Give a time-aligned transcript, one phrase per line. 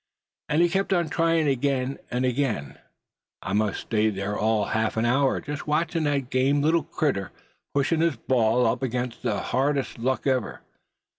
[0.49, 2.79] And he kept on tryin' again and again.
[3.43, 6.81] I must a stayed there all of half an hour, just watchin' that game little
[6.81, 7.31] critter
[7.75, 10.61] pushin' his ball up against the hardest luck ever.